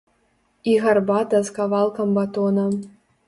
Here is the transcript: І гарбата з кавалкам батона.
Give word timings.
І 0.71 0.77
гарбата 0.85 1.41
з 1.49 1.53
кавалкам 1.59 2.17
батона. 2.21 2.65